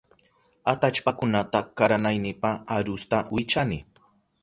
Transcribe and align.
Atallpakunata 0.73 1.61
karanaynipa 1.81 2.55
arusta 2.79 3.25
wichani. 3.31 3.79